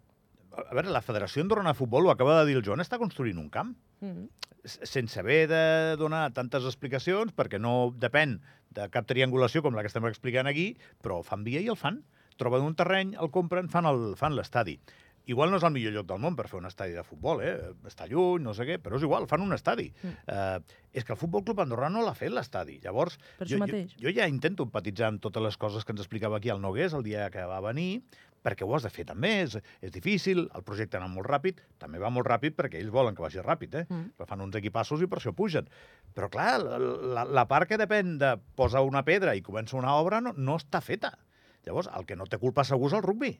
a 0.56 0.74
veure, 0.74 0.90
la 0.90 1.00
Federació 1.02 1.42
Andorrana 1.42 1.70
de 1.72 1.78
Futbol, 1.78 2.06
ho 2.06 2.10
acaba 2.10 2.40
de 2.40 2.46
dir 2.50 2.56
el 2.58 2.64
Joan, 2.66 2.80
està 2.80 2.98
construint 2.98 3.38
un 3.38 3.48
camp 3.50 3.76
Mm. 4.00 4.28
s- 4.64 4.80
sense 4.88 5.18
haver 5.20 5.46
de 5.48 5.96
donar 5.96 6.32
tantes 6.32 6.64
explicacions, 6.64 7.32
perquè 7.36 7.60
no 7.60 7.92
depèn 7.96 8.40
de 8.70 8.88
cap 8.88 9.06
triangulació 9.06 9.62
com 9.62 9.74
la 9.74 9.82
que 9.82 9.88
estem 9.88 10.04
explicant 10.06 10.46
aquí, 10.46 10.76
però 11.02 11.22
fan 11.22 11.44
via 11.44 11.60
i 11.60 11.68
el 11.68 11.76
fan. 11.76 12.02
Troben 12.38 12.62
un 12.62 12.74
terreny, 12.74 13.14
el 13.20 13.30
compren, 13.30 13.68
fan 13.68 13.84
l'estadi. 14.34 14.78
Igual 15.30 15.52
no 15.52 15.60
és 15.60 15.66
el 15.66 15.74
millor 15.74 15.94
lloc 15.94 16.08
del 16.10 16.22
món 16.22 16.36
per 16.38 16.48
fer 16.50 16.58
un 16.58 16.66
estadi 16.66 16.96
de 16.96 17.04
futbol, 17.06 17.42
eh? 17.44 17.54
està 17.86 18.08
lluny, 18.10 18.42
no 18.42 18.54
sé 18.56 18.66
què, 18.68 18.80
però 18.82 18.98
és 18.98 19.04
igual, 19.06 19.28
fan 19.30 19.44
un 19.44 19.54
estadi. 19.54 19.90
Mm. 20.02 20.24
Eh, 20.34 20.80
és 21.00 21.06
que 21.06 21.14
el 21.14 21.20
Futbol 21.20 21.44
Club 21.46 21.62
Andorra 21.62 21.90
no 21.92 22.02
l'ha 22.02 22.16
fet, 22.18 22.32
l'estadi. 22.34 22.80
Llavors, 22.82 23.18
jo. 23.44 23.60
Jo, 23.60 23.84
jo 24.00 24.14
ja 24.16 24.26
intento 24.30 24.66
empatitzar 24.66 25.12
amb 25.12 25.22
totes 25.22 25.44
les 25.44 25.60
coses 25.60 25.86
que 25.86 25.94
ens 25.94 26.02
explicava 26.02 26.40
aquí 26.40 26.50
el 26.50 26.62
Nogués 26.64 26.96
el 26.98 27.06
dia 27.06 27.28
que 27.30 27.44
va 27.46 27.60
venir, 27.62 28.02
perquè 28.42 28.66
ho 28.66 28.74
has 28.74 28.86
de 28.86 28.90
fer 28.92 29.04
també, 29.08 29.32
és, 29.44 29.56
és 29.84 29.92
difícil, 29.92 30.46
el 30.56 30.64
projecte 30.66 30.96
ha 30.96 31.02
anat 31.02 31.12
molt 31.14 31.28
ràpid, 31.28 31.60
també 31.82 32.00
va 32.02 32.10
molt 32.12 32.28
ràpid 32.28 32.56
perquè 32.58 32.80
ells 32.80 32.92
volen 32.94 33.16
que 33.16 33.24
vagi 33.24 33.44
ràpid, 33.44 33.76
eh? 33.82 33.84
Mm. 33.88 34.14
Però 34.16 34.28
fan 34.28 34.44
uns 34.44 34.56
equipassos 34.58 35.04
i 35.04 35.08
per 35.10 35.20
això 35.20 35.34
pugen. 35.36 35.68
Però, 36.16 36.30
clar, 36.32 36.56
la, 36.64 36.80
la, 36.80 37.26
la 37.40 37.46
part 37.50 37.68
que 37.70 37.78
depèn 37.80 38.16
de 38.20 38.34
posar 38.58 38.82
una 38.86 39.04
pedra 39.06 39.36
i 39.36 39.44
comença 39.46 39.78
una 39.78 39.94
obra 40.00 40.22
no, 40.24 40.34
no 40.36 40.58
està 40.60 40.82
feta. 40.84 41.12
Llavors, 41.66 41.90
el 41.96 42.06
que 42.08 42.16
no 42.16 42.26
té 42.26 42.40
culpa 42.40 42.64
segur 42.64 42.88
és 42.88 42.96
el 42.96 43.04
rugbi. 43.04 43.34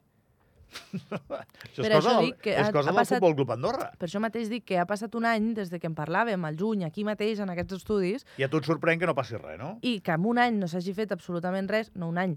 Això 0.71 1.81
és 1.81 1.81
Per 1.81 1.91
cosa, 1.93 1.99
això 1.99 2.15
del, 2.17 2.27
dic 2.27 2.37
que 2.45 2.53
és 2.55 2.67
ha- 2.67 2.73
cosa 2.73 2.91
ha 2.91 2.93
del 2.93 3.01
passat- 3.01 3.19
Futbol 3.21 3.35
Club 3.37 3.51
Andorra. 3.57 3.91
Per 3.99 4.09
això 4.09 4.21
mateix 4.23 4.49
dic 4.49 4.65
que 4.65 4.79
ha 4.79 4.87
passat 4.87 5.15
un 5.15 5.25
any 5.27 5.53
des 5.55 5.71
de 5.71 5.81
que 5.81 5.87
en 5.91 5.95
parlàvem 5.95 6.45
al 6.47 6.57
juny, 6.57 6.85
aquí 6.85 7.05
mateix, 7.05 7.41
en 7.41 7.51
aquests 7.51 7.79
estudis, 7.81 8.27
I 8.39 8.45
a 8.45 8.49
tu 8.49 8.59
et 8.59 8.65
sorprèn 8.69 8.99
que 8.99 9.07
no 9.07 9.15
passi 9.15 9.37
res, 9.37 9.59
no? 9.59 9.79
i 9.83 10.01
que 10.01 10.13
en 10.13 10.27
un 10.27 10.39
any 10.39 10.57
no 10.59 10.69
s'hagi 10.69 10.95
fet 10.95 11.13
absolutament 11.13 11.69
res, 11.71 11.91
no 11.95 12.09
un 12.09 12.19
any, 12.19 12.37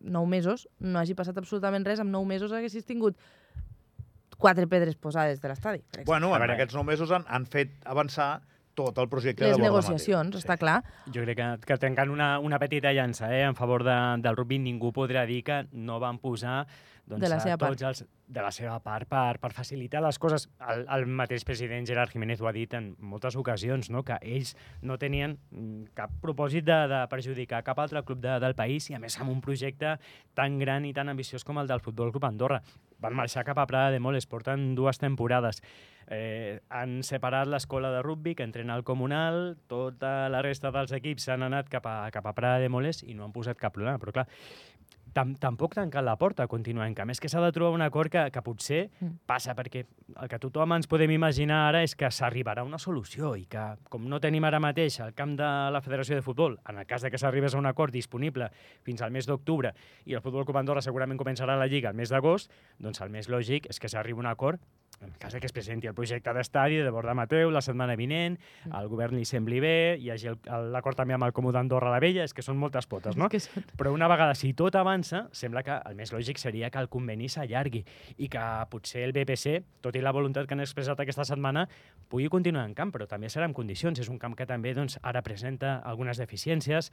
nou 0.00 0.26
mesos, 0.26 0.68
no 0.78 0.98
hagi 1.00 1.14
passat 1.14 1.36
absolutament 1.38 1.86
res, 1.86 1.98
en 2.00 2.10
nou 2.12 2.24
mesos 2.24 2.52
haguessis 2.52 2.84
tingut 2.86 3.16
quatre 4.38 4.66
pedres 4.68 4.96
posades 4.96 5.40
de 5.40 5.48
l'estadi. 5.48 5.78
per 5.78 6.00
exemple. 6.02 6.04
Bueno, 6.12 6.32
A 6.34 6.36
en 6.36 6.42
veure. 6.42 6.54
aquests 6.54 6.74
nou 6.74 6.84
mesos 6.84 7.10
han, 7.10 7.24
han 7.28 7.46
fet 7.46 7.72
avançar 7.84 8.42
tot 8.76 8.98
el 9.02 9.08
projecte 9.12 9.46
les 9.46 9.56
de 9.56 9.62
Borja 9.62 9.70
negociacions, 9.70 10.36
està 10.38 10.58
clar. 10.60 10.80
Jo 11.08 11.24
crec 11.24 11.40
que, 11.40 11.48
que 11.66 11.78
trencant 11.82 12.12
una, 12.12 12.36
una 12.38 12.60
petita 12.62 12.92
llança 12.92 13.32
eh, 13.34 13.46
en 13.48 13.56
favor 13.58 13.84
de, 13.86 13.96
del 14.22 14.36
rugby, 14.36 14.60
ningú 14.62 14.92
podrà 14.94 15.24
dir 15.26 15.42
que 15.46 15.64
no 15.72 15.98
van 16.02 16.20
posar 16.22 16.66
doncs, 17.06 17.22
De 17.22 17.28
la 17.30 17.36
a 17.38 17.40
seva 17.40 17.56
part. 17.56 17.76
tots 17.76 17.86
els, 17.86 18.00
de 18.26 18.42
la 18.42 18.50
seva 18.50 18.80
part 18.82 19.06
per, 19.06 19.38
per 19.38 19.52
facilitar 19.54 20.00
les 20.02 20.18
coses. 20.18 20.48
El, 20.58 20.82
el 20.90 21.06
mateix 21.06 21.44
president 21.46 21.86
Gerard 21.86 22.10
Jiménez 22.10 22.40
ho 22.42 22.48
ha 22.50 22.52
dit 22.52 22.72
en 22.74 22.88
moltes 22.98 23.36
ocasions, 23.38 23.90
no? 23.94 24.02
que 24.02 24.18
ells 24.26 24.56
no 24.82 24.98
tenien 24.98 25.36
cap 25.94 26.10
propòsit 26.22 26.66
de, 26.66 26.80
de 26.90 27.04
perjudicar 27.12 27.62
cap 27.62 27.78
altre 27.78 28.02
club 28.02 28.18
de, 28.24 28.40
del 28.42 28.56
país 28.58 28.90
i 28.90 28.98
a 28.98 29.00
més 29.02 29.14
amb 29.22 29.30
un 29.30 29.40
projecte 29.40 29.94
tan 30.34 30.58
gran 30.58 30.84
i 30.84 30.92
tan 30.92 31.08
ambiciós 31.08 31.46
com 31.46 31.62
el 31.62 31.70
del 31.70 31.80
Futbol 31.84 32.10
Club 32.10 32.26
Andorra. 32.26 32.58
Van 33.02 33.16
marxar 33.16 33.44
cap 33.44 33.58
a 33.58 33.66
Prada 33.68 33.90
de 33.92 34.00
Moles, 34.00 34.26
porten 34.26 34.74
dues 34.74 34.98
temporades. 34.98 35.62
Eh, 36.06 36.60
han 36.70 37.00
separat 37.02 37.48
l'escola 37.50 37.90
de 37.90 38.02
rugby 38.04 38.36
que 38.38 38.46
entrena 38.46 38.76
al 38.76 38.84
comunal, 38.86 39.56
tota 39.66 40.30
la 40.32 40.42
resta 40.44 40.70
dels 40.74 40.94
equips 40.96 41.26
s'han 41.26 41.42
anat 41.46 41.68
cap 41.68 41.86
a, 41.90 41.96
cap 42.14 42.26
a 42.26 42.34
Prada 42.36 42.62
de 42.62 42.70
Moles 42.70 43.02
i 43.02 43.14
no 43.14 43.26
han 43.26 43.34
posat 43.34 43.58
cap 43.60 43.74
problema. 43.74 43.98
Però 44.02 44.14
clar, 44.14 44.28
tam 45.16 45.32
tampoc 45.40 45.72
tancat 45.78 46.04
la 46.04 46.18
porta 46.20 46.44
a 46.44 46.50
continuar. 46.50 46.86
Que 46.94 47.02
a 47.02 47.08
més 47.08 47.20
que 47.20 47.30
s'ha 47.32 47.40
de 47.40 47.48
trobar 47.56 47.72
un 47.74 47.82
acord 47.82 48.12
que, 48.12 48.26
que 48.30 48.42
potser 48.44 48.90
Mm. 49.00 49.18
passa 49.26 49.54
perquè 49.56 49.84
el 50.22 50.28
que 50.28 50.38
tothom 50.38 50.72
ens 50.76 50.86
podem 50.86 51.10
imaginar 51.10 51.68
ara 51.68 51.82
és 51.82 51.94
que 51.96 52.08
s'arribarà 52.12 52.62
una 52.64 52.78
solució 52.78 53.34
i 53.36 53.46
que, 53.50 53.62
com 53.90 54.06
no 54.08 54.20
tenim 54.20 54.44
ara 54.44 54.60
mateix 54.62 55.00
el 55.00 55.12
camp 55.14 55.34
de 55.36 55.48
la 55.72 55.80
Federació 55.84 56.14
de 56.16 56.22
Futbol, 56.22 56.58
en 56.68 56.78
el 56.78 56.86
cas 56.86 57.02
de 57.02 57.10
que 57.10 57.18
s'arribés 57.18 57.54
a 57.54 57.58
un 57.58 57.66
acord 57.66 57.92
disponible 57.92 58.50
fins 58.84 59.02
al 59.02 59.10
mes 59.10 59.26
d'octubre 59.26 59.72
i 60.04 60.14
el 60.14 60.22
Futbol 60.22 60.44
Club 60.44 60.56
Andorra 60.60 60.82
segurament 60.84 61.18
començarà 61.18 61.56
la 61.58 61.66
Lliga 61.66 61.90
el 61.90 61.96
mes 61.96 62.12
d'agost, 62.12 62.50
doncs 62.78 63.00
el 63.00 63.10
més 63.10 63.28
lògic 63.28 63.68
és 63.70 63.80
que 63.80 63.88
s'arribi 63.88 64.20
un 64.20 64.26
acord 64.30 64.60
en 65.00 65.08
el 65.08 65.18
cas 65.18 65.34
que 65.34 65.46
es 65.46 65.52
presenti 65.52 65.86
el 65.86 65.94
projecte 65.94 66.32
d'estadi 66.32 66.76
de 66.80 66.90
Borda 66.90 67.14
Mateu 67.14 67.50
la 67.50 67.60
setmana 67.60 67.96
vinent, 67.96 68.38
Mm. 68.64 68.72
al 68.74 68.88
govern 68.88 69.16
li 69.16 69.24
sembli 69.24 69.60
bé, 69.60 69.96
hi 70.00 70.10
hagi 70.10 70.28
l'acord 70.72 70.96
també 70.96 71.14
amb 71.14 71.24
el 71.24 71.32
Comú 71.32 71.52
d'Andorra 71.52 71.90
la 71.90 72.00
Vella, 72.00 72.24
és 72.24 72.32
que 72.34 72.42
són 72.42 72.56
moltes 72.56 72.86
potes, 72.86 73.16
no? 73.16 73.28
Són... 73.30 73.64
Però 73.76 73.92
una 73.92 74.08
vegada, 74.08 74.34
si 74.34 74.52
tot 74.54 74.74
avança, 74.74 75.28
sembla 75.32 75.62
que 75.62 75.76
el 75.84 75.94
més 75.94 76.12
lògic 76.12 76.38
seria 76.38 76.70
que 76.70 76.78
el 76.78 76.88
conveni 76.88 77.28
s'allargui 77.28 77.84
i 78.16 78.28
que 78.28 78.44
potser 78.70 79.04
el 79.04 79.12
BPC, 79.12 79.62
tot 79.82 79.94
i 79.96 80.00
la 80.00 80.12
voluntat 80.12 80.46
que 80.48 80.54
han 80.54 80.60
expressat 80.64 80.98
aquesta 81.00 81.24
setmana, 81.24 81.68
pugui 82.08 82.28
continuar 82.28 82.64
en 82.66 82.74
camp, 82.74 82.92
però 82.94 83.06
també 83.06 83.28
serà 83.28 83.44
en 83.44 83.52
condicions. 83.54 83.98
És 84.00 84.08
un 84.08 84.18
camp 84.18 84.34
que 84.34 84.46
també 84.46 84.72
doncs, 84.74 84.98
ara 85.02 85.22
presenta 85.22 85.76
algunes 85.84 86.16
deficiències. 86.18 86.90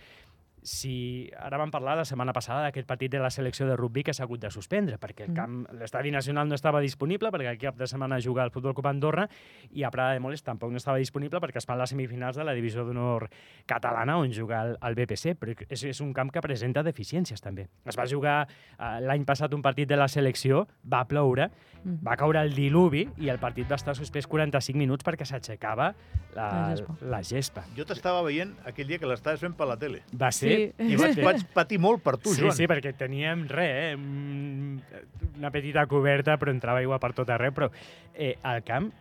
Si 0.63 1.29
ara 1.37 1.57
vam 1.59 1.69
parlar 1.71 1.97
la 1.99 2.05
setmana 2.07 2.31
passada 2.33 2.61
d'aquest 2.63 2.87
partit 2.87 3.11
de 3.11 3.19
la 3.19 3.29
selecció 3.29 3.67
de 3.67 3.75
rugby 3.75 4.01
que 4.03 4.13
s'ha 4.13 4.23
hagut 4.23 4.39
de 4.39 4.49
suspendre, 4.49 4.97
perquè 4.97 5.25
el 5.25 5.31
Mm. 5.31 5.35
camp, 5.35 5.67
l'estadi 5.79 6.09
nacional 6.11 6.47
no 6.47 6.55
estava 6.55 6.79
disponible, 6.79 7.29
perquè 7.31 7.49
el 7.51 7.57
cap 7.57 7.75
de 7.75 7.85
setmana 7.85 8.19
juga 8.21 8.43
el 8.45 8.51
Futbol 8.51 8.73
Club 8.73 8.87
Andorra, 8.87 9.27
i 9.71 9.83
a 9.83 9.91
Prada 9.91 10.13
de 10.13 10.19
Moles 10.21 10.41
tampoc 10.41 10.71
no 10.71 10.77
estava 10.77 10.97
disponible 10.97 11.39
perquè 11.41 11.57
es 11.57 11.65
fan 11.65 11.77
les 11.77 11.89
semifinals 11.89 12.37
de 12.37 12.43
la 12.45 12.53
divisió 12.53 12.85
d'honor 12.85 13.27
catalana 13.65 14.17
on 14.17 14.31
juga 14.31 14.61
el, 14.63 14.77
el 14.81 14.95
BPC, 14.95 15.35
però 15.37 15.53
és, 15.69 15.83
és 15.83 15.99
un 16.01 16.13
camp 16.13 16.31
que 16.31 16.41
presenta 16.41 16.81
deficiències 16.81 17.41
també. 17.41 17.67
Es 17.85 17.97
va 17.99 18.07
jugar 18.07 18.47
eh, 18.47 18.99
l'any 19.01 19.25
passat 19.25 19.53
un 19.53 19.61
partit 19.61 19.87
de 19.89 19.97
la 19.97 20.07
selecció, 20.07 20.67
va 20.85 21.03
ploure, 21.05 21.49
Mm. 21.83 21.97
va 22.07 22.15
caure 22.15 22.39
el 22.39 22.53
diluvi 22.55 23.01
i 23.19 23.27
el 23.27 23.39
partit 23.39 23.67
va 23.69 23.75
estar 23.75 23.93
suspès 23.93 24.25
45 24.25 24.77
minuts 24.79 25.03
perquè 25.03 25.25
s'aixecava 25.27 25.89
la, 26.33 26.45
La 26.69 26.75
gespa. 26.77 26.95
la 27.01 27.19
gespa. 27.21 27.63
Jo 27.75 27.83
t'estava 27.83 28.21
veient 28.23 28.53
aquell 28.65 28.87
dia 28.87 28.97
que 28.99 29.05
l'estaves 29.05 29.41
fent 29.41 29.53
per 29.53 29.67
la 29.67 29.75
tele. 29.75 29.99
Va 30.15 30.31
ser... 30.31 30.47
Sí. 30.47 30.52
I 30.53 30.97
vaig, 30.99 31.21
vaig 31.23 31.45
patir 31.55 31.79
molt 31.83 32.03
per 32.05 32.17
tu, 32.17 32.33
sí, 32.33 32.41
Joan. 32.43 32.55
sí, 32.57 32.67
perquè 32.69 32.93
teníem 32.97 33.45
res, 33.51 33.73
eh? 33.83 33.95
mm, 33.97 35.03
una 35.39 35.51
petita 35.53 35.85
coberta, 35.89 36.37
però 36.41 36.53
entrava 36.53 36.83
aigua 36.83 36.99
per 37.01 37.13
tot 37.17 37.31
arreu, 37.33 37.53
però 37.55 37.69
eh, 38.13 38.35
al 38.41 38.63
camp 38.67 38.91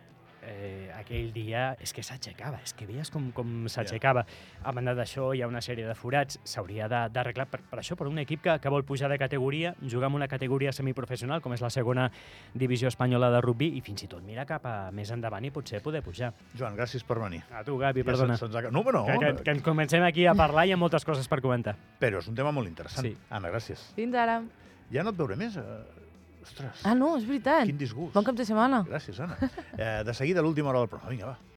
eh, 0.45 0.91
aquell 0.99 1.31
dia 1.33 1.75
és 1.79 1.93
que 1.93 2.03
s'aixecava, 2.03 2.59
és 2.63 2.73
que 2.73 2.85
veies 2.85 3.09
com, 3.11 3.31
com 3.31 3.65
s'aixecava. 3.67 4.25
A 4.63 4.71
banda 4.71 4.93
d'això, 4.95 5.31
hi 5.35 5.41
ha 5.41 5.47
una 5.47 5.61
sèrie 5.61 5.87
de 5.87 5.95
forats, 5.95 6.39
s'hauria 6.43 6.87
de- 6.91 7.09
d'arreglar 7.13 7.47
per, 7.47 7.61
per 7.61 7.79
això, 7.79 7.95
per 7.95 8.07
un 8.07 8.19
equip 8.19 8.41
que, 8.43 8.57
que 8.59 8.69
vol 8.69 8.83
pujar 8.83 9.09
de 9.09 9.17
categoria, 9.17 9.73
jugar 9.89 10.09
en 10.09 10.15
una 10.15 10.27
categoria 10.27 10.71
semiprofessional, 10.71 11.41
com 11.41 11.53
és 11.53 11.61
la 11.61 11.69
segona 11.69 12.09
divisió 12.53 12.87
espanyola 12.87 13.31
de 13.31 13.41
rugby, 13.41 13.71
i 13.77 13.81
fins 13.81 14.03
i 14.03 14.07
tot 14.11 14.23
mira 14.23 14.45
cap 14.45 14.65
a 14.65 14.91
més 14.91 15.09
endavant 15.11 15.45
i 15.45 15.51
potser 15.51 15.81
poder 15.81 16.01
pujar. 16.03 16.33
Joan, 16.57 16.75
gràcies 16.77 17.03
per 17.07 17.19
venir. 17.19 17.43
A 17.51 17.63
tu, 17.63 17.77
Gavi, 17.77 18.01
Ja 18.01 18.05
perdona. 18.11 18.37
se'ns 18.37 18.55
ha- 18.55 18.69
No, 18.71 18.83
però 18.83 19.05
Que, 19.05 19.17
que, 19.19 19.33
no, 19.33 19.43
que 19.43 19.51
ens 19.51 19.61
comencem 19.63 20.03
aquí 20.03 20.25
a 20.27 20.33
parlar 20.35 20.65
i 20.65 20.69
hi 20.69 20.73
ha 20.73 20.77
moltes 20.77 21.05
coses 21.05 21.27
per 21.27 21.41
comentar. 21.41 21.75
però 21.99 22.19
és 22.19 22.27
un 22.27 22.35
tema 22.35 22.51
molt 22.51 22.67
interessant. 22.67 23.05
Sí. 23.07 23.15
Anna, 23.29 23.49
gràcies. 23.49 23.93
Fins 23.95 24.13
ara. 24.15 24.41
Ja 24.91 25.03
no 25.03 25.09
et 25.11 25.15
veuré 25.17 25.35
més. 25.35 25.55
Uh, 25.57 25.61
ostres, 26.43 26.83
Ah, 26.85 26.93
no, 26.95 27.15
és 27.17 27.25
veritat. 27.25 27.65
quin 27.65 27.77
disgust. 27.79 28.13
Bon 28.13 28.23
cap 28.27 28.35
de 28.35 28.45
setmana. 28.45 28.83
Gràcies, 28.87 29.19
Anna. 29.23 29.37
Eh, 29.77 30.03
de 30.05 30.13
seguida, 30.13 30.41
l'última 30.45 30.69
hora 30.69 30.79
del 30.83 30.89
programa. 30.91 31.09
Vinga, 31.15 31.25
va. 31.33 31.37